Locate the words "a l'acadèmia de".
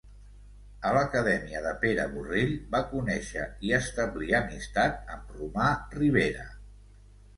0.87-1.73